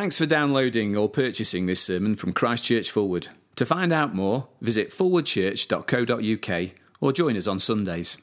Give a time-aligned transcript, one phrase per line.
[0.00, 3.28] Thanks for downloading or purchasing this sermon from Christchurch Forward.
[3.56, 6.70] To find out more, visit forwardchurch.co.uk
[7.02, 8.16] or join us on Sundays.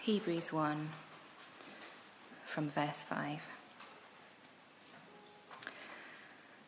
[0.00, 0.90] Hebrews 1
[2.46, 3.38] from verse 5.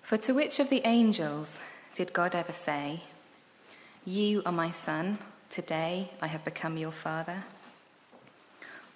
[0.02, 1.60] For to which of the angels
[1.96, 3.00] did God ever say,
[4.04, 5.18] You are my son,
[5.50, 7.42] today I have become your father?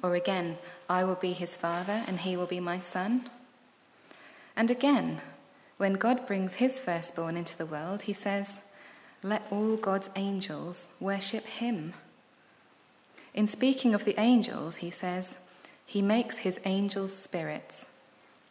[0.01, 0.59] Or again,
[0.89, 3.29] I will be his father and he will be my son?
[4.59, 5.21] And again,
[5.77, 8.59] when God brings his firstborn into the world, he says,
[9.23, 11.95] Let all God's angels worship him.
[13.35, 15.37] In speaking of the angels, he says,
[15.87, 17.87] He makes his angels spirits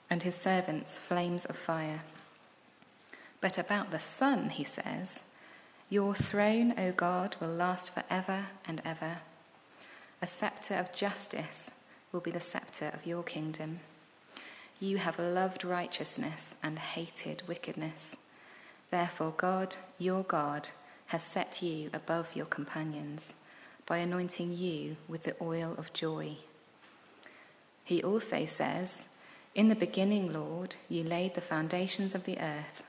[0.10, 2.04] and his servants flames of fire.
[3.42, 5.24] But about the Son, he says,
[5.90, 9.18] Your throne, O God, will last forever and ever.
[10.22, 11.72] A scepter of justice
[12.14, 13.82] will be the scepter of your kingdom.
[14.80, 18.16] You have loved righteousness and hated wickedness.
[18.92, 20.70] Therefore, God, your God,
[21.08, 23.34] has set you above your companions
[23.88, 26.38] by anointing you with the oil of joy.
[27.84, 29.06] He also says,
[29.56, 32.84] In the beginning, Lord, you laid the foundations of the earth,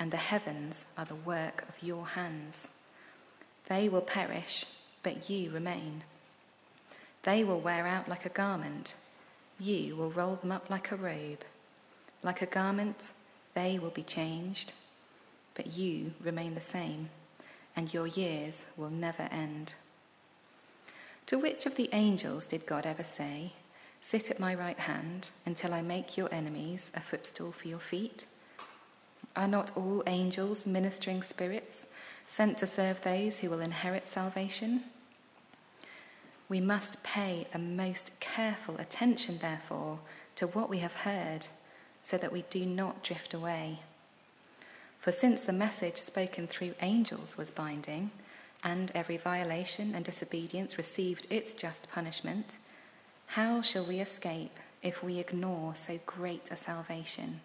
[0.00, 2.66] and the heavens are the work of your hands.
[3.68, 4.64] They will perish,
[5.04, 6.02] but you remain.
[7.22, 8.94] They will wear out like a garment
[9.58, 11.44] you will roll them up like a robe.
[12.22, 13.12] Like a garment,
[13.54, 14.72] they will be changed,
[15.54, 17.08] but you remain the same,
[17.74, 19.74] and your years will never end.
[21.26, 23.52] To which of the angels did God ever say,
[24.00, 28.26] Sit at my right hand until I make your enemies a footstool for your feet?
[29.34, 31.86] Are not all angels ministering spirits
[32.26, 34.84] sent to serve those who will inherit salvation?
[36.48, 39.98] We must pay a most careful attention, therefore,
[40.36, 41.48] to what we have heard,
[42.04, 43.80] so that we do not drift away.
[45.00, 48.12] For since the message spoken through angels was binding,
[48.62, 52.58] and every violation and disobedience received its just punishment,
[53.26, 57.40] how shall we escape if we ignore so great a salvation?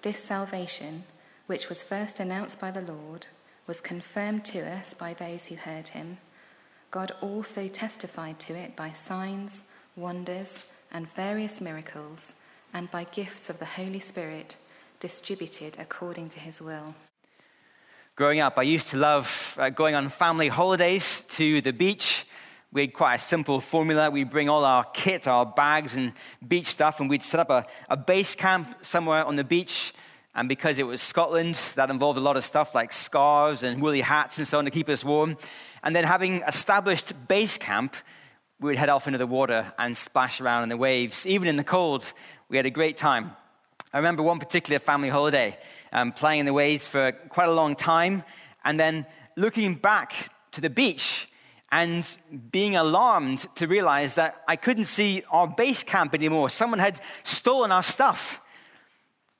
[0.00, 1.04] This salvation,
[1.46, 3.26] which was first announced by the Lord,
[3.66, 6.18] was confirmed to us by those who heard him
[6.94, 9.62] God also testified to it by signs,
[9.96, 12.34] wonders, and various miracles,
[12.72, 14.54] and by gifts of the Holy Spirit
[15.00, 16.94] distributed according to his will.
[18.14, 22.26] Growing up, I used to love uh, going on family holidays to the beach.
[22.72, 24.08] We had quite a simple formula.
[24.08, 26.12] We'd bring all our kit, our bags, and
[26.46, 29.92] beach stuff, and we'd set up a, a base camp somewhere on the beach.
[30.34, 34.00] And because it was Scotland, that involved a lot of stuff like scarves and woolly
[34.00, 35.36] hats and so on to keep us warm.
[35.82, 37.94] And then, having established base camp,
[38.60, 41.26] we would head off into the water and splash around in the waves.
[41.26, 42.12] Even in the cold,
[42.48, 43.36] we had a great time.
[43.92, 45.56] I remember one particular family holiday,
[45.92, 48.24] um, playing in the waves for quite a long time,
[48.64, 49.06] and then
[49.36, 51.28] looking back to the beach
[51.70, 52.16] and
[52.50, 56.50] being alarmed to realize that I couldn't see our base camp anymore.
[56.50, 58.40] Someone had stolen our stuff.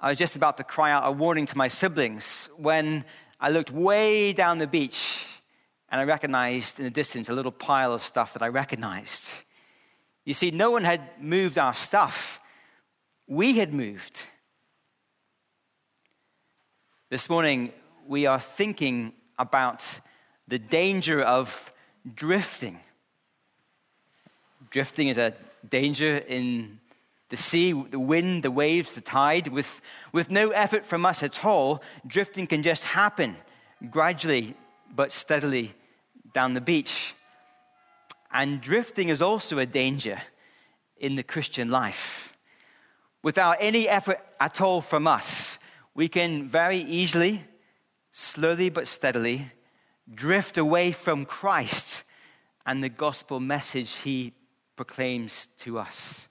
[0.05, 3.07] I was just about to cry out a warning to my siblings when
[3.41, 5.19] I looked way down the beach
[5.89, 9.31] and I recognized in the distance a little pile of stuff that I recognized.
[10.27, 12.39] You see, no one had moved our stuff,
[13.27, 14.21] we had moved.
[17.09, 17.73] This morning,
[18.07, 20.01] we are thinking about
[20.47, 21.73] the danger of
[22.15, 22.79] drifting.
[24.69, 25.33] Drifting is a
[25.67, 26.81] danger in
[27.35, 29.81] the sea, the wind, the waves, the tide, with,
[30.13, 33.37] with no effort from us at all, drifting can just happen
[33.91, 34.55] gradually
[34.95, 35.75] but steadily
[36.33, 37.13] down the beach.
[38.33, 40.23] And drifting is also a danger
[40.97, 42.37] in the Christian life.
[43.25, 45.59] Without any effort at all from us,
[45.93, 47.43] we can very easily,
[48.13, 49.51] slowly but steadily,
[50.15, 52.05] drift away from Christ
[52.65, 54.35] and the gospel message he
[54.77, 56.29] proclaims to us.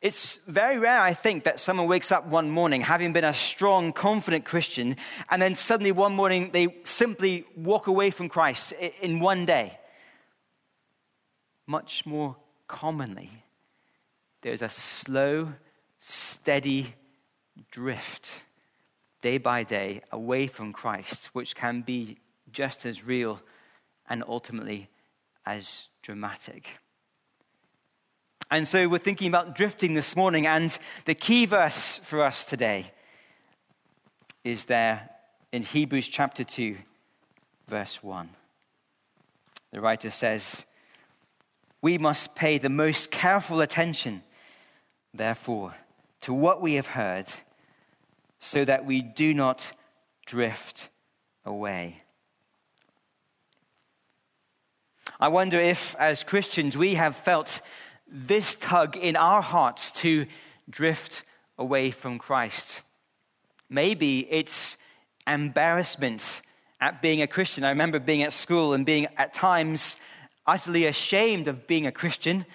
[0.00, 3.92] It's very rare, I think, that someone wakes up one morning having been a strong,
[3.92, 4.96] confident Christian,
[5.28, 9.78] and then suddenly one morning they simply walk away from Christ in one day.
[11.66, 12.36] Much more
[12.66, 13.30] commonly,
[14.40, 15.52] there's a slow,
[15.98, 16.94] steady
[17.70, 18.32] drift,
[19.20, 22.16] day by day, away from Christ, which can be
[22.50, 23.38] just as real
[24.08, 24.88] and ultimately
[25.44, 26.79] as dramatic.
[28.52, 32.90] And so we're thinking about drifting this morning, and the key verse for us today
[34.42, 35.08] is there
[35.52, 36.76] in Hebrews chapter 2,
[37.68, 38.28] verse 1.
[39.70, 40.64] The writer says,
[41.80, 44.24] We must pay the most careful attention,
[45.14, 45.76] therefore,
[46.22, 47.26] to what we have heard
[48.40, 49.64] so that we do not
[50.26, 50.88] drift
[51.44, 52.02] away.
[55.20, 57.60] I wonder if, as Christians, we have felt
[58.10, 60.26] this tug in our hearts to
[60.68, 61.22] drift
[61.58, 62.82] away from Christ.
[63.68, 64.76] Maybe it's
[65.26, 66.42] embarrassment
[66.80, 67.64] at being a Christian.
[67.64, 69.96] I remember being at school and being at times
[70.46, 72.46] utterly ashamed of being a Christian,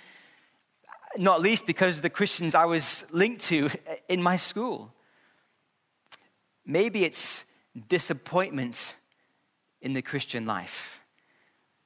[1.17, 3.69] not least because of the Christians I was linked to
[4.09, 4.91] in my school.
[6.65, 7.43] Maybe it's
[7.87, 8.95] disappointment
[9.81, 10.99] in the Christian life.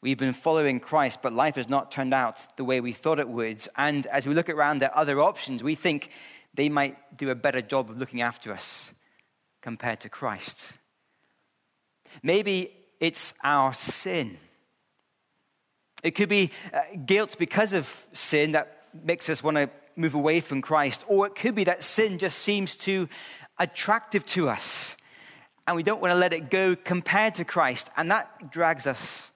[0.02, 3.28] We've been following Christ, but life has not turned out the way we thought it
[3.28, 3.68] would.
[3.76, 6.10] And as we look around at other options, we think
[6.54, 8.92] they might do a better job of looking after us
[9.62, 10.70] compared to Christ.
[12.24, 14.38] Maybe it's our sin.
[16.02, 20.40] It could be uh, guilt because of sin that makes us want to move away
[20.40, 23.10] from Christ, or it could be that sin just seems too
[23.58, 24.96] attractive to us
[25.70, 29.30] and we don't want to let it go compared to Christ, and that drags us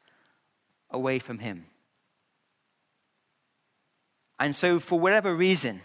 [0.93, 1.65] away from Him.
[4.39, 5.81] And so, for whatever reason,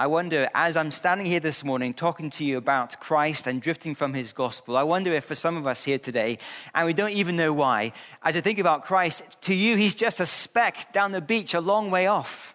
[0.00, 3.96] I wonder, as I'm standing here this morning talking to you about Christ and drifting
[3.96, 6.38] from his gospel, I wonder if for some of us here today,
[6.72, 10.20] and we don't even know why, as I think about Christ, to you, he's just
[10.20, 12.54] a speck down the beach a long way off.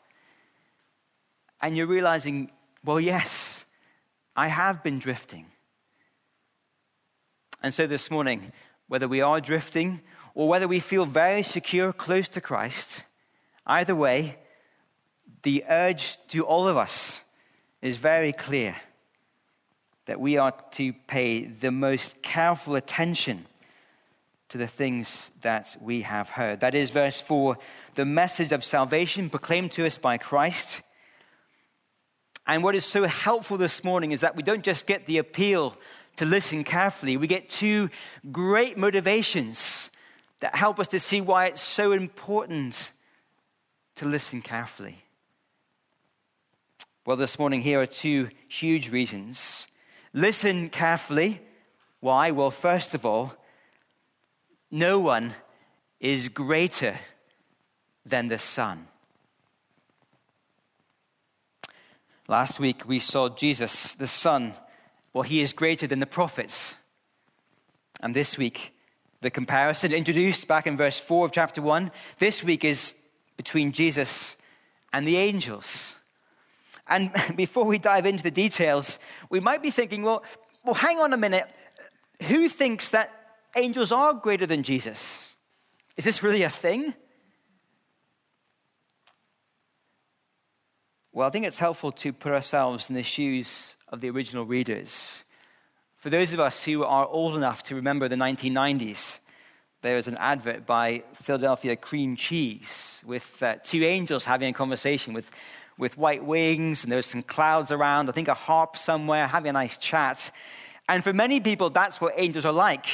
[1.62, 2.50] And you're realizing,
[2.86, 3.66] well, yes,
[4.38, 5.48] I have been drifting.
[7.62, 8.54] And so this morning,
[8.88, 10.00] whether we are drifting
[10.36, 13.04] or whether we feel very secure close to Christ,
[13.66, 14.38] either way,
[15.44, 17.22] the urge to all of us
[17.82, 18.76] is very clear
[20.06, 23.46] that we are to pay the most careful attention
[24.50, 26.60] to the things that we have heard.
[26.60, 27.58] That is, verse 4
[27.96, 30.82] the message of salvation proclaimed to us by Christ.
[32.48, 35.78] And what is so helpful this morning is that we don't just get the appeal
[36.18, 37.90] to listen carefully, we get two
[38.32, 39.90] great motivations
[40.44, 42.92] that help us to see why it's so important
[43.96, 44.98] to listen carefully.
[47.06, 49.68] Well, this morning, here are two huge reasons.
[50.12, 51.40] Listen carefully.
[52.02, 52.32] Why?
[52.32, 53.34] Well, first of all,
[54.70, 55.34] no one
[56.02, 57.00] is greater
[58.06, 58.88] than the Son.
[62.28, 64.56] Last week, we saw Jesus, the Son.
[65.14, 66.76] Well, he is greater than the prophets.
[68.02, 68.74] And this week,
[69.24, 72.94] the comparison introduced back in verse 4 of chapter 1, this week is
[73.38, 74.36] between Jesus
[74.92, 75.96] and the angels.
[76.88, 79.00] And before we dive into the details,
[79.30, 80.24] we might be thinking, well,
[80.64, 81.48] well, hang on a minute.
[82.24, 83.12] Who thinks that
[83.56, 85.34] angels are greater than Jesus?
[85.96, 86.94] Is this really a thing?
[91.14, 95.23] Well, I think it's helpful to put ourselves in the shoes of the original readers.
[96.04, 99.20] For those of us who are old enough to remember the 1990s,
[99.84, 105.14] there was an advert by Philadelphia Cream Cheese with uh, two angels having a conversation
[105.14, 105.32] with
[105.78, 109.52] with white wings, and there there's some clouds around, I think a harp somewhere, having
[109.52, 110.30] a nice chat.
[110.90, 112.88] And for many people, that's what angels are like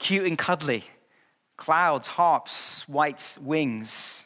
[0.00, 0.82] cute and cuddly.
[1.56, 4.24] Clouds, harps, white wings.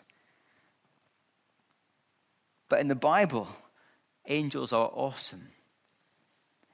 [2.70, 3.48] But in the Bible,
[4.26, 5.48] angels are awesome.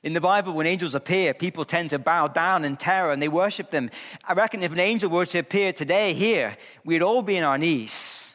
[0.09, 3.29] In the Bible, when angels appear, people tend to bow down in terror and they
[3.29, 3.91] worship them.
[4.27, 7.59] I reckon if an angel were to appear today here, we'd all be on our
[7.59, 8.33] knees,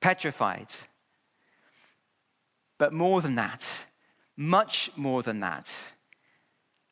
[0.00, 0.68] petrified.
[2.78, 3.66] But more than that,
[4.34, 5.70] much more than that,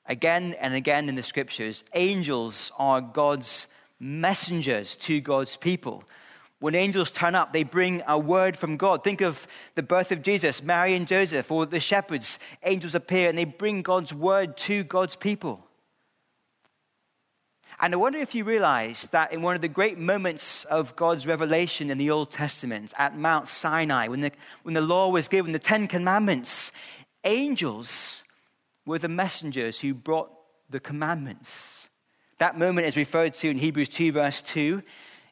[0.05, 3.67] again and again in the scriptures, angels are God's
[3.99, 6.05] messengers to God's people.
[6.63, 9.03] When angels turn up, they bring a word from God.
[9.03, 12.39] Think of the birth of Jesus, Mary and Joseph, or the shepherds.
[12.63, 15.67] Angels appear and they bring God's word to God's people.
[17.81, 21.27] And I wonder if you realize that in one of the great moments of God's
[21.27, 24.31] revelation in the Old Testament at Mount Sinai, when the,
[24.63, 26.71] when the law was given, the Ten Commandments,
[27.25, 28.23] angels
[28.87, 30.31] were the messengers who brought
[30.71, 31.89] the commandments.
[32.39, 34.81] That moment is referred to in Hebrews 2, verse 2.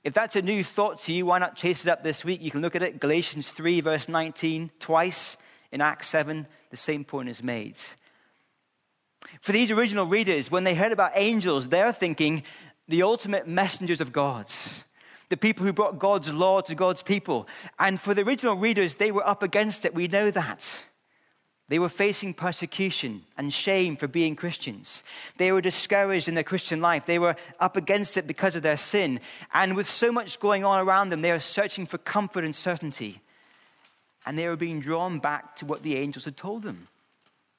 [0.03, 2.41] If that's a new thought to you, why not chase it up this week?
[2.41, 5.37] You can look at it, Galatians 3, verse 19, twice
[5.73, 7.77] in Acts 7, the same point is made.
[9.43, 12.43] For these original readers, when they heard about angels, they're thinking
[12.89, 14.47] the ultimate messengers of God,
[15.29, 17.47] the people who brought God's law to God's people.
[17.79, 19.95] And for the original readers, they were up against it.
[19.95, 20.85] We know that.
[21.71, 25.05] They were facing persecution and shame for being Christians.
[25.37, 27.07] They were discouraged in their Christian life.
[27.07, 29.21] They were up against it because of their sin.
[29.55, 33.23] And with so much going on around them, they are searching for comfort and certainty.
[34.27, 36.89] and they were being drawn back to what the angels had told them,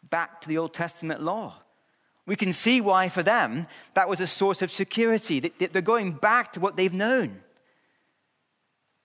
[0.10, 1.56] back to the Old Testament law.
[2.26, 5.40] We can see why, for them, that was a source of security.
[5.40, 7.42] They're going back to what they've known.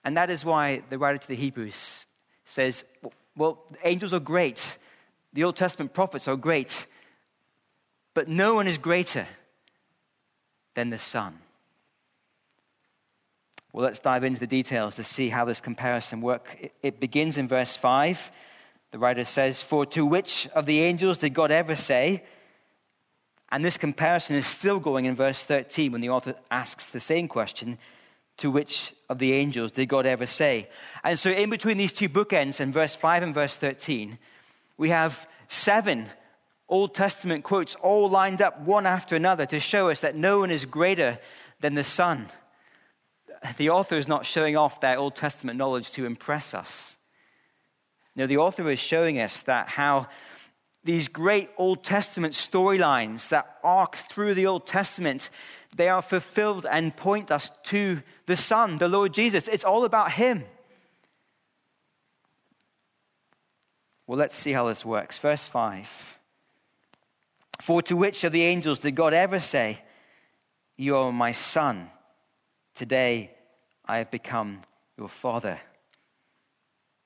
[0.03, 2.05] And that is why the writer to the Hebrews
[2.45, 2.85] says,
[3.35, 4.77] well, angels are great,
[5.33, 6.87] the Old Testament prophets are great,
[8.13, 9.27] but no one is greater
[10.73, 11.39] than the Son.
[13.73, 16.49] Well, let's dive into the details to see how this comparison works.
[16.81, 18.31] It begins in verse 5.
[18.91, 22.23] The writer says, For to which of the angels did God ever say,
[23.49, 27.27] and this comparison is still going in verse 13 when the author asks the same
[27.27, 27.77] question
[28.37, 30.69] To which of the angels did God ever say?
[31.03, 34.17] And so, in between these two bookends, in verse 5 and verse 13,
[34.77, 36.09] we have seven
[36.69, 40.51] Old Testament quotes all lined up one after another to show us that no one
[40.51, 41.19] is greater
[41.61, 42.27] than the Son.
[43.57, 46.97] The author is not showing off their Old Testament knowledge to impress us.
[48.15, 50.07] No, the author is showing us that how
[50.83, 55.29] these great Old Testament storylines that arc through the Old Testament,
[55.75, 59.47] they are fulfilled and point us to the Son, the Lord Jesus.
[59.47, 60.45] It's all about Him.
[64.07, 65.19] Well, let's see how this works.
[65.19, 66.17] Verse 5.
[67.61, 69.81] For to which of the angels did God ever say,
[70.77, 71.89] You are my son?
[72.73, 73.31] Today
[73.85, 74.61] I have become
[74.97, 75.59] your father.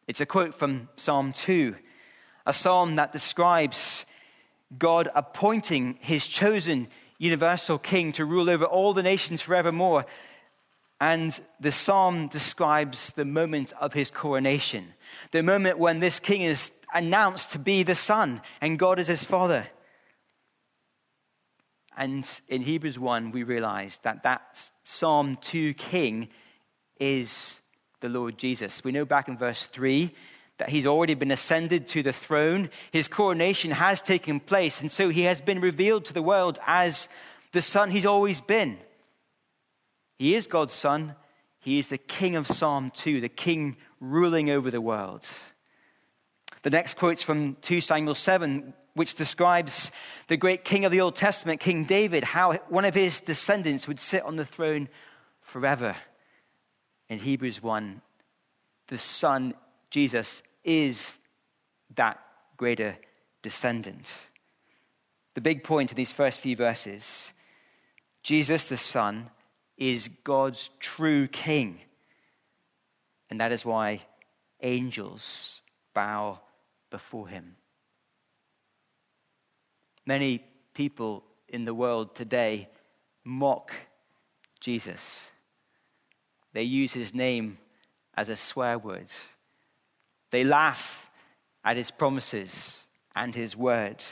[0.07, 1.75] It's a quote from Psalm 2
[2.45, 4.05] a psalm that describes
[4.77, 10.05] God appointing his chosen universal king to rule over all the nations forevermore.
[11.01, 14.93] And the psalm describes the moment of his coronation,
[15.31, 19.23] the moment when this king is announced to be the son and God is his
[19.23, 19.65] father.
[21.97, 26.29] And in Hebrews 1, we realize that that Psalm 2 king
[26.99, 27.59] is
[28.01, 28.83] the Lord Jesus.
[28.83, 30.13] We know back in verse 3
[30.59, 32.69] that he's already been ascended to the throne.
[32.91, 37.09] His coronation has taken place, and so he has been revealed to the world as
[37.53, 38.77] the Son he's always been.
[40.21, 41.15] He is God's Son.
[41.61, 45.27] He is the King of Psalm 2, the King ruling over the world.
[46.61, 49.89] The next quote's from 2 Samuel 7, which describes
[50.27, 53.99] the great king of the Old Testament, King David, how one of his descendants would
[53.99, 54.89] sit on the throne
[55.39, 55.95] forever.
[57.09, 58.03] In Hebrews 1,
[58.89, 59.55] the Son,
[59.89, 61.17] Jesus, is
[61.95, 62.19] that
[62.57, 62.95] greater
[63.41, 64.13] descendant.
[65.33, 67.31] The big point in these first few verses
[68.21, 69.31] Jesus the Son
[69.81, 71.79] is God's true King.
[73.31, 74.01] And that is why
[74.61, 75.59] angels
[75.95, 76.39] bow
[76.91, 77.55] before him.
[80.05, 80.43] Many
[80.75, 82.69] people in the world today
[83.23, 83.71] mock
[84.59, 85.27] Jesus.
[86.53, 87.57] They use his name
[88.15, 89.07] as a swear word.
[90.29, 91.09] They laugh
[91.65, 92.83] at his promises
[93.15, 94.03] and his word.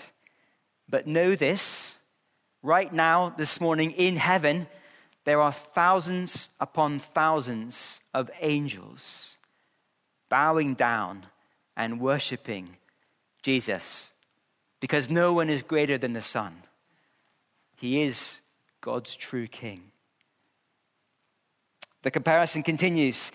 [0.90, 1.94] But know this
[2.64, 4.66] right now, this morning in heaven,
[5.30, 9.38] there are thousands upon thousands of angels
[10.28, 11.28] bowing down
[11.78, 12.78] and worshiping
[13.44, 14.12] Jesus
[14.80, 16.64] because no one is greater than the Son.
[17.76, 18.42] He is
[18.82, 19.92] God's true King.
[22.02, 23.32] The comparison continues.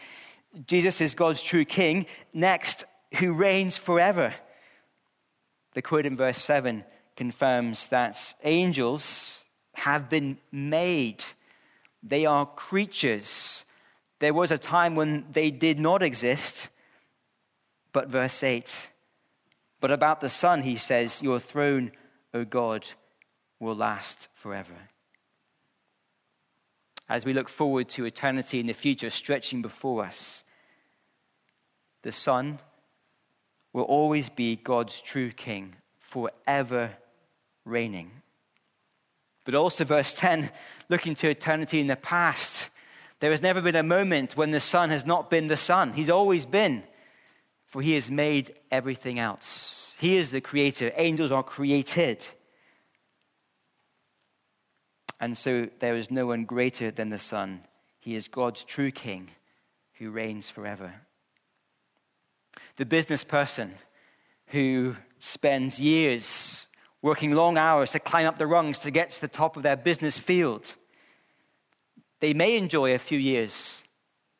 [0.66, 2.06] Jesus is God's true king.
[2.32, 2.82] Next,
[3.18, 4.34] who reigns forever.
[5.74, 6.82] The quote in verse 7
[7.14, 9.38] confirms that angels
[9.74, 11.22] have been made,
[12.06, 13.64] they are creatures.
[14.18, 16.68] There was a time when they did not exist.
[17.92, 18.90] But verse 8,
[19.80, 21.92] but about the Son, he says, Your throne,
[22.32, 22.88] O God,
[23.60, 24.74] will last forever.
[27.08, 30.42] As we look forward to eternity in the future stretching before us,
[32.02, 32.58] the Son,
[33.72, 36.96] will always be God's true King, forever
[37.64, 38.10] reigning.
[39.44, 40.50] But also, verse 10,
[40.88, 42.70] looking to eternity in the past,
[43.20, 45.92] there has never been a moment when the Son has not been the Son.
[45.92, 46.82] He's always been,
[47.66, 49.94] for He has made everything else.
[49.98, 52.26] He is the Creator, angels are created.
[55.20, 57.62] And so there is no one greater than the Son.
[58.00, 59.30] He is God's true King
[59.94, 60.92] who reigns forever.
[62.76, 63.74] The business person
[64.48, 66.63] who spends years
[67.04, 69.76] working long hours to climb up the rungs to get to the top of their
[69.76, 70.74] business field.
[72.20, 73.84] They may enjoy a few years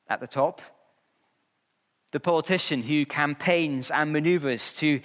[0.08, 0.62] at the top.
[2.12, 5.02] The politician who campaigns and maneuvers to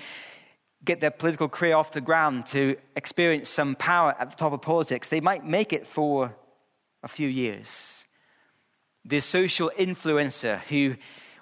[0.85, 4.61] get their political career off the ground, to experience some power at the top of
[4.61, 6.33] politics, they might make it for
[7.03, 8.05] a few years.
[9.03, 10.95] The social influencer who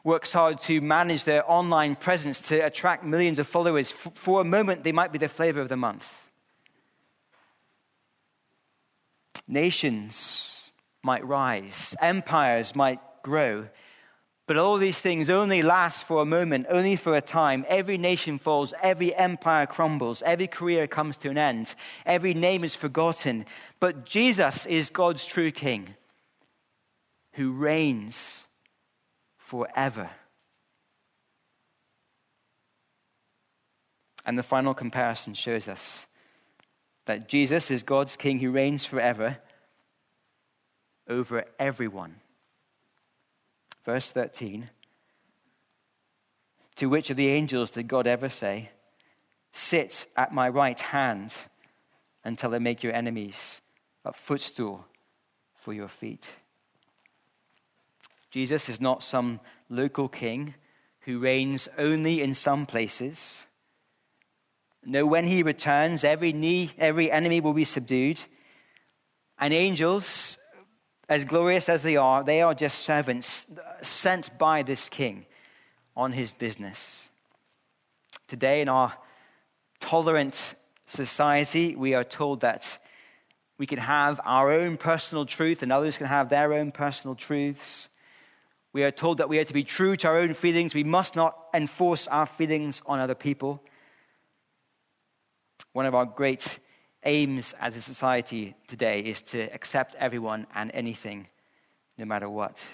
[0.07, 3.91] works hard to manage their online presence to attract millions of followers.
[3.91, 6.07] For a moment, they might be the flavor of the month.
[9.49, 10.71] Nations
[11.03, 13.67] might rise, empires might grow.
[14.45, 17.65] But all these things only last for a moment, only for a time.
[17.67, 22.75] Every nation falls, every empire crumbles, every career comes to an end, every name is
[22.75, 23.45] forgotten.
[23.81, 25.95] But Jesus is God's true King
[27.33, 28.46] who reigns
[29.47, 30.09] forever.
[34.25, 36.05] And the final comparison shows us
[37.05, 39.37] that Jesus is God's King who reigns forever
[41.07, 42.17] over everyone.
[43.85, 44.69] Verse 13
[46.75, 48.71] To which of the angels did God ever say,
[49.53, 51.33] Sit at my right hand
[52.25, 53.61] until I make your enemies
[54.03, 54.85] a footstool
[55.53, 56.33] for your feet?
[58.37, 60.53] Jesus is not some local king
[60.99, 63.47] who reigns only in some places.
[64.85, 68.21] No, when he returns, every knee, every enemy will be subdued.
[69.39, 70.37] And angels,
[71.09, 73.47] as glorious as they are, they are just servants
[73.81, 75.25] sent by this king
[75.95, 77.09] on his business.
[78.27, 78.93] Today, in our
[79.79, 80.53] tolerant
[80.85, 82.77] society, we are told that
[83.57, 87.89] we can have our own personal truth and others can have their own personal truths.
[88.77, 90.75] We are told that we are to be true to our own feelings.
[90.75, 93.59] We must not enforce our feelings on other people.
[95.73, 96.59] One of our great
[97.03, 101.25] aims as a society today is to accept everyone and anything,
[101.97, 102.67] no matter what.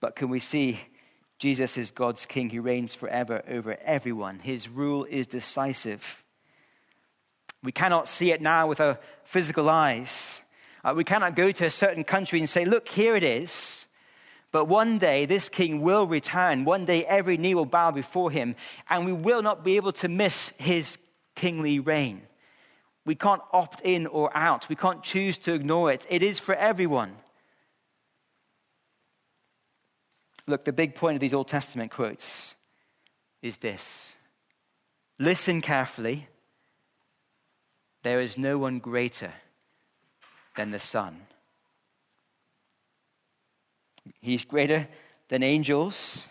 [0.00, 0.80] But can we see
[1.38, 4.40] Jesus is God's King who reigns forever over everyone?
[4.40, 6.24] His rule is decisive.
[7.62, 10.42] We cannot see it now with our physical eyes.
[10.82, 13.86] Uh, we cannot go to a certain country and say, Look, here it is.
[14.52, 16.64] But one day this king will return.
[16.64, 18.56] One day every knee will bow before him,
[18.88, 20.98] and we will not be able to miss his
[21.34, 22.22] kingly reign.
[23.04, 24.68] We can't opt in or out.
[24.68, 26.06] We can't choose to ignore it.
[26.10, 27.16] It is for everyone.
[30.46, 32.56] Look, the big point of these Old Testament quotes
[33.40, 34.16] is this
[35.18, 36.26] listen carefully.
[38.02, 39.32] There is no one greater
[40.56, 41.26] than the Son.
[44.20, 44.88] He's greater
[45.28, 46.26] than angels.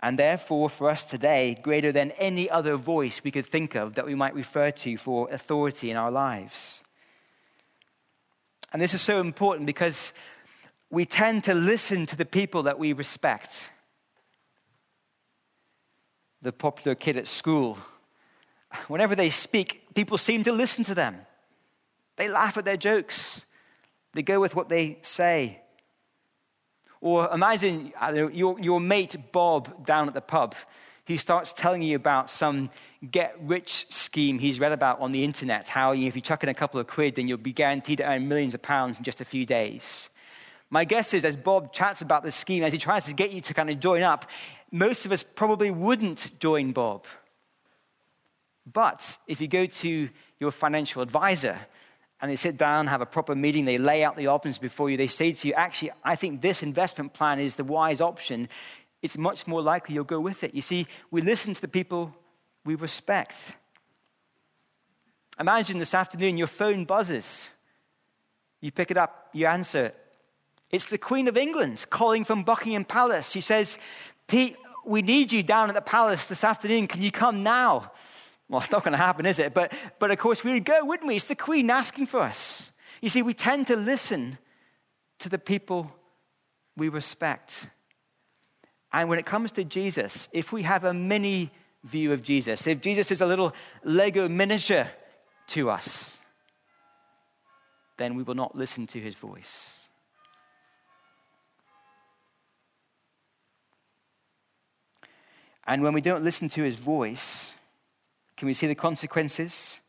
[0.00, 4.06] And therefore, for us today, greater than any other voice we could think of that
[4.06, 6.80] we might refer to for authority in our lives.
[8.72, 10.12] And this is so important because
[10.90, 13.70] we tend to listen to the people that we respect.
[16.42, 17.78] The popular kid at school,
[18.88, 21.16] whenever they speak, people seem to listen to them.
[22.16, 23.42] They laugh at their jokes,
[24.14, 25.62] they go with what they say.
[27.06, 27.92] Or imagine
[28.32, 30.56] your, your mate Bob down at the pub
[31.04, 32.68] He starts telling you about some
[33.08, 35.68] get rich scheme he's read about on the internet.
[35.68, 38.26] How if you chuck in a couple of quid, then you'll be guaranteed to earn
[38.26, 40.08] millions of pounds in just a few days.
[40.68, 43.40] My guess is, as Bob chats about this scheme, as he tries to get you
[43.42, 44.28] to kind of join up,
[44.72, 47.04] most of us probably wouldn't join Bob.
[48.66, 50.08] But if you go to
[50.40, 51.56] your financial advisor
[52.20, 54.96] and they sit down, have a proper meeting, they lay out the options before you,
[54.96, 58.48] they say to you, actually, I think this investment plan is the wise option,
[59.02, 60.54] it's much more likely you'll go with it.
[60.54, 62.16] You see, we listen to the people
[62.64, 63.54] we respect.
[65.38, 67.48] Imagine this afternoon your phone buzzes.
[68.60, 69.92] You pick it up, you answer.
[70.70, 73.30] It's the Queen of England calling from Buckingham Palace.
[73.30, 73.78] She says,
[74.26, 76.88] Pete, we need you down at the palace this afternoon.
[76.88, 77.92] Can you come now?
[78.48, 79.54] Well, it's not going to happen, is it?
[79.54, 81.16] But, but of course, we would go, wouldn't we?
[81.16, 82.70] It's the Queen asking for us.
[83.00, 84.38] You see, we tend to listen
[85.18, 85.92] to the people
[86.76, 87.68] we respect.
[88.92, 91.50] And when it comes to Jesus, if we have a mini
[91.82, 94.88] view of Jesus, if Jesus is a little Lego miniature
[95.48, 96.18] to us,
[97.96, 99.72] then we will not listen to his voice.
[105.66, 107.50] And when we don't listen to his voice,
[108.36, 109.80] can we see the consequences?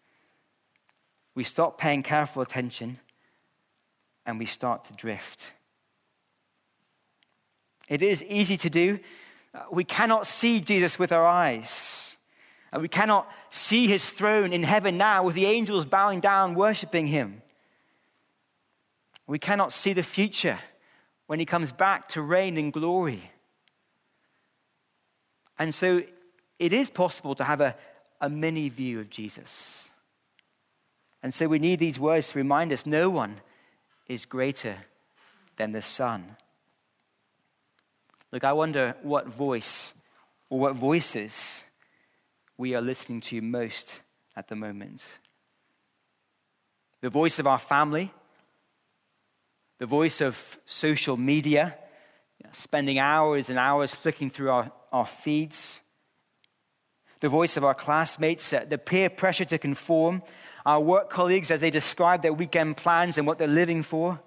[1.36, 3.00] We stop paying careful attention
[4.26, 5.54] and we start to drift.
[7.88, 9.00] It is easy to do.
[9.54, 12.16] Uh, we cannot see Jesus with our eyes.
[12.72, 17.08] And we cannot see his throne in heaven now with the angels bowing down, worshiping
[17.08, 17.42] him.
[19.26, 20.60] We cannot see the future
[21.28, 23.32] when he comes back to reign in glory.
[25.60, 26.04] And so
[26.60, 27.76] it is possible to have a,
[28.20, 29.90] a mini view of Jesus.
[31.24, 33.42] And so we need these words to remind us no one
[34.08, 34.78] is greater
[35.58, 36.38] than the Son.
[38.32, 39.94] Look, I wonder what voice
[40.50, 41.64] or what voices
[42.58, 44.02] we are listening to most
[44.36, 45.08] at the moment.
[47.02, 48.12] The voice of our family,
[49.80, 51.78] the voice of social media,
[52.52, 55.82] spending hours and hours flicking through our, our feeds,
[57.20, 60.22] the voice of our classmates, uh, the peer pressure to conform,
[60.66, 64.20] our work colleagues as they describe their weekend plans and what they're living for.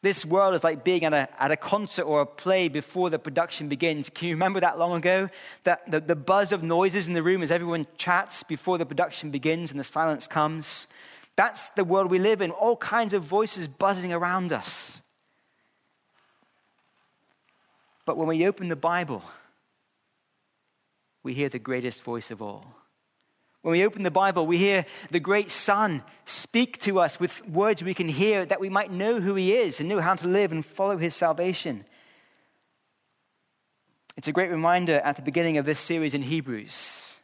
[0.00, 3.18] This world is like being at a, at a concert or a play before the
[3.18, 4.08] production begins.
[4.08, 5.28] Can you remember that long ago?
[5.64, 9.30] That the, the buzz of noises in the room as everyone chats before the production
[9.30, 10.86] begins and the silence comes.
[11.34, 15.02] That's the world we live in, all kinds of voices buzzing around us.
[18.06, 19.22] But when we open the Bible,
[21.22, 22.66] we hear the greatest voice of all.
[23.62, 27.82] When we open the Bible, we hear the great Son speak to us with words
[27.82, 30.52] we can hear that we might know who He is and know how to live
[30.52, 31.84] and follow His salvation.
[34.16, 37.18] It's a great reminder at the beginning of this series in Hebrews.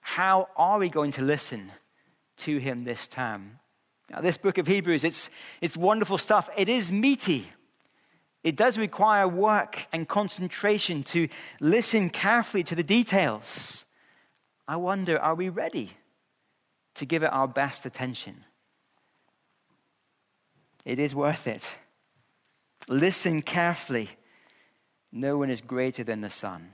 [0.00, 1.72] How are we going to listen
[2.38, 3.60] to Him this time?
[4.10, 5.30] Now, this book of Hebrews, it's,
[5.60, 6.48] it's wonderful stuff.
[6.56, 7.50] It is meaty.
[8.46, 11.28] It does require work and concentration to
[11.58, 13.84] listen carefully to the details.
[14.68, 15.90] I wonder, are we ready
[16.94, 18.44] to give it our best attention?
[20.84, 21.68] It is worth it.
[22.86, 24.10] Listen carefully.
[25.10, 26.72] No one is greater than the Son.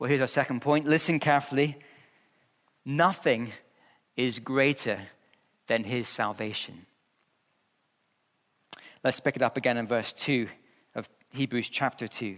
[0.00, 1.78] Well, here's our second point listen carefully.
[2.84, 3.52] Nothing
[4.16, 4.98] is greater
[5.68, 6.86] than his salvation.
[9.04, 10.46] Let's pick it up again in verse 2
[10.94, 12.36] of Hebrews chapter 2.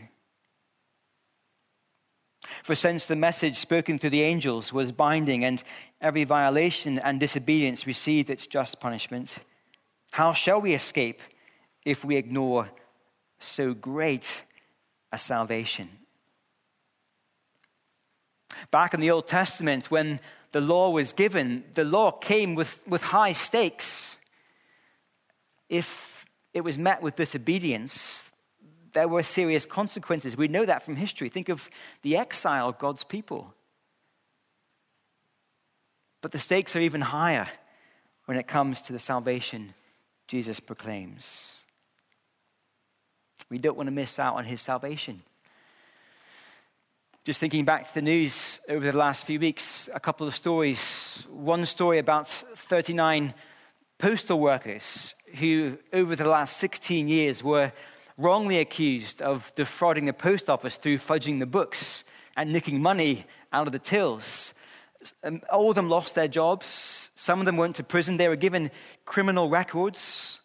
[2.63, 5.63] For since the message spoken through the angels was binding, and
[6.01, 9.39] every violation and disobedience received its just punishment,
[10.13, 11.21] how shall we escape
[11.85, 12.71] if we ignore
[13.39, 14.45] so great
[15.13, 15.91] a salvation?
[18.71, 20.19] Back in the Old Testament, when
[20.53, 24.17] the law was given, the law came with, with high stakes.
[25.69, 26.14] If
[26.55, 28.33] it was met with disobedience,
[28.93, 30.37] there were serious consequences.
[30.37, 31.29] We know that from history.
[31.29, 31.69] Think of
[32.03, 33.53] the exile of God's people.
[36.23, 37.49] But the stakes are even higher
[38.27, 39.75] when it comes to the salvation
[40.27, 41.53] Jesus proclaims.
[43.51, 45.21] We don't want to miss out on his salvation.
[47.25, 51.25] Just thinking back to the news over the last few weeks, a couple of stories.
[51.29, 53.35] One story about 39
[53.99, 57.73] postal workers who, over the last 16 years, were
[58.17, 62.05] wrongly accused of defrauding the post office through fudging the books
[62.37, 64.55] and nicking money out of the tills.
[65.23, 67.11] Um, all of them lost their jobs.
[67.15, 68.17] Some of them went to prison.
[68.17, 68.71] They were given
[69.05, 70.41] criminal records.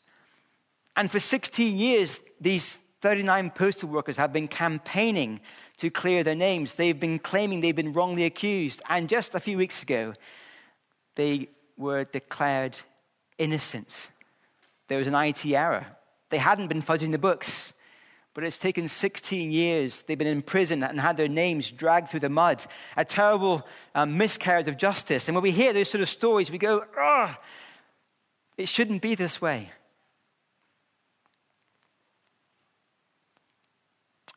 [0.95, 5.39] And for 16 years, these 39 postal workers have been campaigning
[5.77, 6.75] to clear their names.
[6.75, 8.81] They've been claiming they've been wrongly accused.
[8.89, 10.13] And just a few weeks ago,
[11.15, 12.77] they were declared
[13.37, 14.09] innocent
[14.89, 15.85] there was an IT error.
[16.29, 17.73] They hadn't been fudging the books,
[18.33, 20.01] but it's taken 16 years.
[20.01, 22.65] They've been in prison and had their names dragged through the mud.
[22.97, 25.27] A terrible um, miscarriage of justice.
[25.27, 27.35] And when we hear those sort of stories, we go, oh,
[28.57, 29.69] it shouldn't be this way.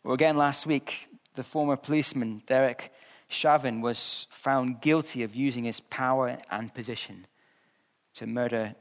[0.04, 2.92] Well, again, last week, the former policeman, Derek
[3.28, 7.26] Chauvin, was found guilty of using his power and position
[8.14, 8.74] to murder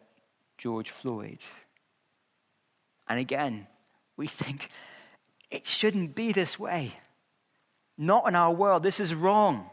[0.61, 1.39] George Floyd.
[3.09, 3.65] And again,
[4.15, 4.69] we think
[5.49, 6.93] it shouldn't be this way.
[7.97, 8.83] Not in our world.
[8.83, 9.71] This is wrong.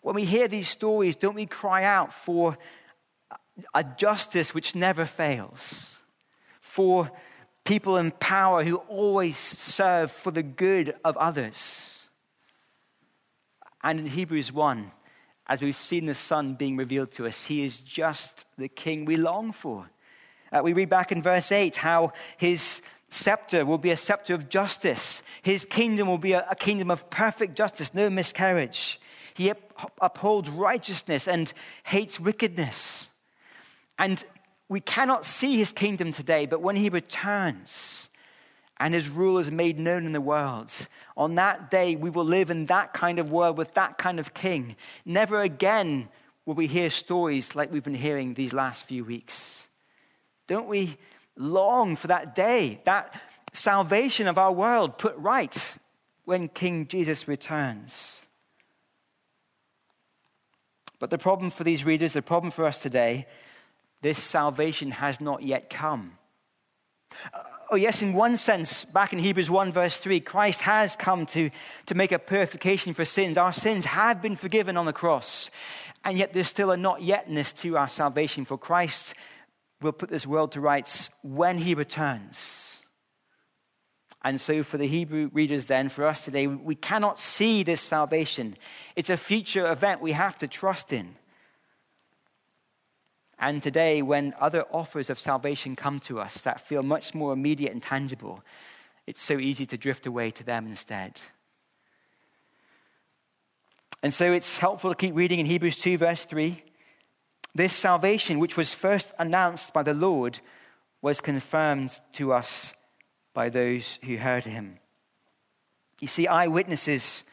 [0.00, 2.56] When we hear these stories, don't we cry out for
[3.74, 5.98] a justice which never fails?
[6.60, 7.10] For
[7.64, 12.08] people in power who always serve for the good of others?
[13.82, 14.92] And in Hebrews 1,
[15.46, 19.16] as we've seen the Son being revealed to us, he is just the King we
[19.16, 19.90] long for.
[20.52, 22.80] Uh, we read back in verse 8 how his
[23.10, 25.22] scepter will be a scepter of justice.
[25.42, 29.00] His kingdom will be a, a kingdom of perfect justice, no miscarriage.
[29.34, 31.52] He up, upholds righteousness and
[31.84, 33.08] hates wickedness.
[33.98, 34.24] And
[34.68, 38.08] we cannot see his kingdom today, but when he returns,
[38.78, 40.72] and his rule is made known in the world.
[41.16, 44.34] On that day, we will live in that kind of world with that kind of
[44.34, 44.76] king.
[45.04, 46.08] Never again
[46.44, 49.68] will we hear stories like we've been hearing these last few weeks.
[50.46, 50.98] Don't we
[51.36, 53.20] long for that day, that
[53.52, 55.56] salvation of our world put right
[56.24, 58.26] when King Jesus returns?
[60.98, 63.26] But the problem for these readers, the problem for us today,
[64.02, 66.18] this salvation has not yet come.
[67.32, 67.38] Uh,
[67.70, 71.50] oh, yes, in one sense, back in Hebrews 1, verse 3, Christ has come to,
[71.86, 73.38] to make a purification for sins.
[73.38, 75.50] Our sins have been forgiven on the cross,
[76.04, 79.14] and yet there's still a not yetness to our salvation, for Christ
[79.80, 82.82] will put this world to rights when he returns.
[84.22, 88.56] And so, for the Hebrew readers, then, for us today, we cannot see this salvation.
[88.96, 91.16] It's a future event we have to trust in.
[93.38, 97.72] And today, when other offers of salvation come to us that feel much more immediate
[97.72, 98.42] and tangible,
[99.06, 101.20] it's so easy to drift away to them instead.
[104.02, 106.62] And so it's helpful to keep reading in Hebrews 2, verse 3.
[107.54, 110.40] This salvation, which was first announced by the Lord,
[111.00, 112.72] was confirmed to us
[113.32, 114.78] by those who heard him.
[116.00, 117.24] You see, eyewitnesses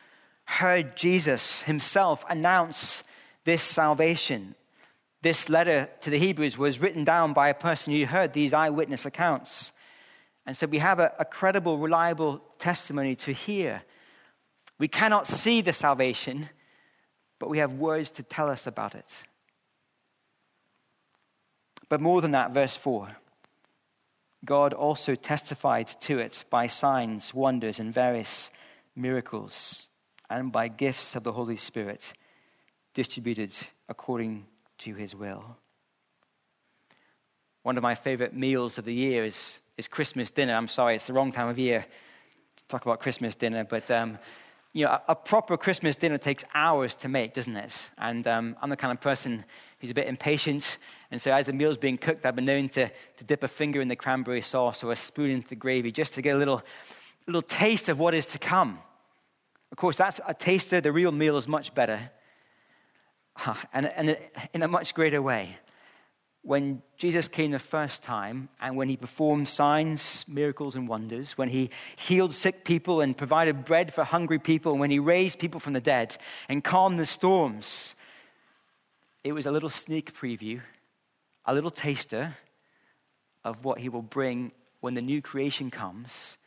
[0.46, 3.04] heard Jesus himself announce
[3.44, 4.56] this salvation
[5.22, 9.06] this letter to the Hebrews was written down by a person who heard these eyewitness
[9.06, 9.72] accounts.
[10.46, 13.84] And so we have a, a credible, reliable testimony to hear.
[14.80, 16.50] We cannot see the salvation,
[17.38, 19.24] but we have words to tell us about it.
[21.88, 23.10] But more than that, verse 4
[24.44, 28.50] God also testified to it by signs, wonders, and various
[28.96, 29.90] miracles,
[30.32, 32.14] and by gifts of the Holy Spirit
[32.96, 33.56] distributed
[33.88, 34.48] according
[34.82, 35.44] to his will.
[37.64, 40.56] One of my favorite meals of the year is, is Christmas dinner.
[40.56, 41.86] I'm sorry, it's the wrong time of year
[42.58, 44.18] to talk about Christmas dinner, but um,
[44.74, 47.74] you know, a, a, proper Christmas dinner takes hours to make, doesn't it?
[47.98, 49.44] And um, I'm the kind of person
[49.80, 50.78] who's a bit impatient.
[51.12, 53.82] And so as the meal's being cooked, I've been known to, to dip a finger
[53.82, 56.64] in the cranberry sauce or a spoon into the gravy just to get a little,
[57.28, 58.80] little taste of what is to come.
[59.72, 60.82] Of course, that's a taster.
[60.82, 62.10] The real meal is much better.
[63.74, 64.18] And, and
[64.54, 65.58] in a much greater way,
[66.44, 71.50] when Jesus came the first time and when he performed signs, miracles, and wonders, when
[71.50, 75.60] he healed sick people and provided bread for hungry people, and when he raised people
[75.60, 76.18] from the dead
[76.50, 77.96] and calmed the storms,
[79.24, 80.62] it was a little sneak preview,
[81.46, 82.36] a little taster
[83.44, 86.38] of what he will bring when the new creation comes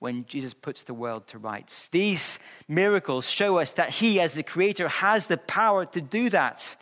[0.00, 1.88] when Jesus puts the world to rights.
[1.88, 6.74] These miracles show us that He, as the Creator, has the power to do that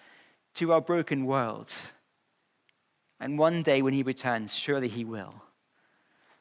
[0.54, 1.72] to our broken world.
[3.20, 5.34] And one day when He returns, surely He will.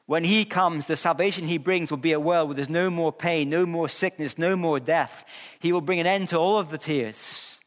[0.06, 3.12] When He comes, the salvation He brings will be a world where there's no more
[3.12, 5.24] pain, no more sickness, no more death.
[5.58, 7.58] He will bring an end to all of the tears,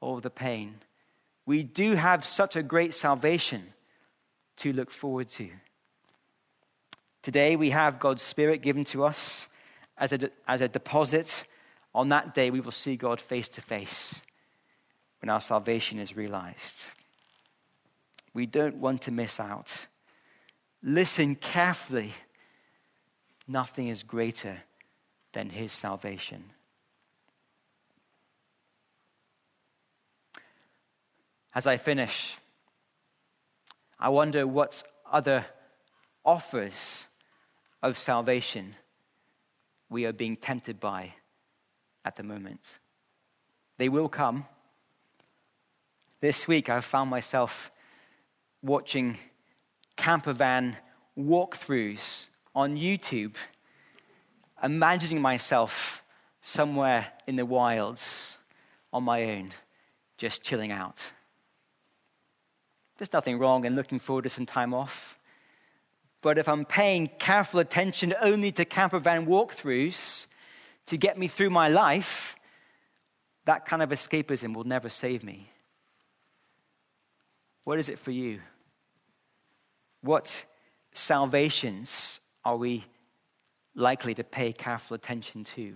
[0.00, 0.76] all of the pain.
[1.44, 3.74] We do have such a great salvation
[4.56, 5.50] to look forward to.
[7.26, 9.48] Today we have God's Spirit given to us
[9.98, 11.42] as a, as a deposit.
[11.92, 14.22] On that day, we will see God face to face
[15.20, 16.84] when our salvation is realized.
[18.32, 19.88] We don't want to miss out.
[20.84, 22.12] Listen carefully.
[23.48, 24.58] Nothing is greater
[25.32, 26.44] than His salvation.
[31.56, 32.36] As I finish,
[33.98, 35.44] I wonder what other
[36.24, 37.08] offers
[37.86, 38.74] of salvation
[39.88, 41.14] we are being tempted by
[42.04, 42.78] at the moment.
[43.78, 44.46] They will come.
[46.20, 47.70] This week, I've found myself
[48.62, 49.18] watching
[49.96, 50.76] camper van
[51.16, 53.34] walkthroughs on YouTube,
[54.62, 56.02] imagining myself
[56.40, 58.38] somewhere in the wilds
[58.92, 59.52] on my own,
[60.18, 61.12] just chilling out.
[62.98, 65.18] There's nothing wrong in looking forward to some time off.
[66.22, 70.26] But if I'm paying careful attention only to camper van walkthroughs
[70.86, 72.36] to get me through my life,
[73.44, 75.50] that kind of escapism will never save me.
[77.64, 78.40] What is it for you?
[80.00, 80.44] What
[80.92, 82.84] salvations are we
[83.74, 85.74] likely to pay careful attention to?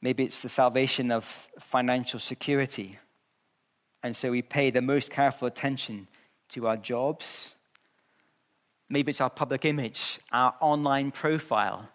[0.00, 1.24] Maybe it's the salvation of
[1.58, 2.98] financial security.
[4.02, 6.06] And so we pay the most careful attention
[6.50, 7.54] to our jobs.
[8.88, 11.88] Maybe it's our public image, our online profile,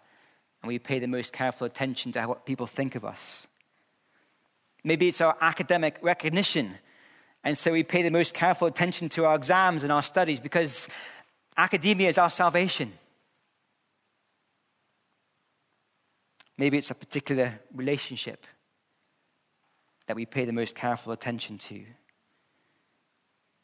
[0.62, 3.46] and we pay the most careful attention to what people think of us.
[4.84, 6.78] Maybe it's our academic recognition,
[7.42, 10.88] and so we pay the most careful attention to our exams and our studies because
[11.56, 12.92] academia is our salvation.
[16.56, 18.46] Maybe it's a particular relationship
[20.06, 21.82] that we pay the most careful attention to.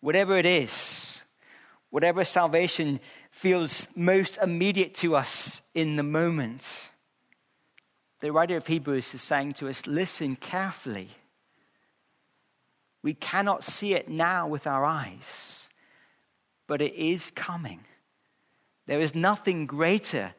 [0.00, 1.22] Whatever it is,
[1.90, 6.90] whatever salvation feels most immediate to us in the moment,
[8.20, 11.10] the writer of Hebrews is saying to us listen carefully.
[13.02, 15.68] We cannot see it now with our eyes,
[16.66, 17.80] but it is coming.
[18.86, 20.34] There is nothing greater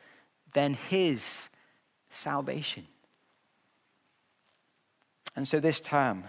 [0.53, 1.49] than his
[2.09, 2.87] salvation.
[5.35, 6.25] And so, this term,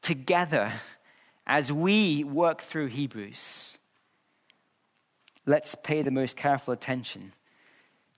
[0.00, 0.72] together,
[1.46, 3.72] as we work through Hebrews,
[5.46, 7.32] let's pay the most careful attention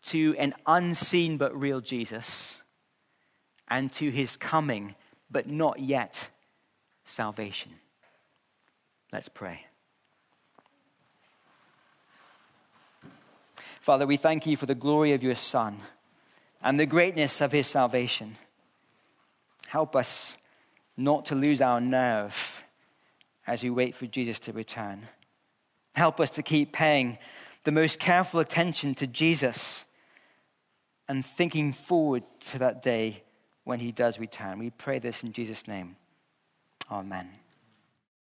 [0.04, 2.58] to an unseen but real Jesus
[3.68, 4.94] and to his coming
[5.30, 6.28] but not yet
[7.04, 7.72] salvation.
[9.12, 9.64] Let's pray.
[13.80, 15.80] Father, we thank you for the glory of your Son
[16.62, 18.36] and the greatness of his salvation.
[19.66, 20.36] Help us
[20.96, 22.63] not to lose our nerve
[23.46, 25.08] as we wait for Jesus to return.
[25.94, 27.18] Help us to keep paying
[27.64, 29.84] the most careful attention to Jesus
[31.08, 33.22] and thinking forward to that day
[33.64, 34.58] when he does return.
[34.58, 35.96] We pray this in Jesus' name.
[36.90, 37.30] Amen.